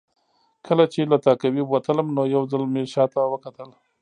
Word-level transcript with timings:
کله 0.67 0.83
چې 0.93 1.09
له 1.11 1.17
تهکوي 1.25 1.63
وتلم 1.65 2.07
نو 2.17 2.23
یو 2.35 2.43
ځل 2.51 2.63
مې 2.73 2.83
شا 2.93 3.03
ته 3.13 3.19
وکتل 3.33 3.69